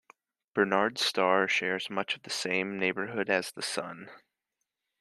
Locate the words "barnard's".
0.55-1.05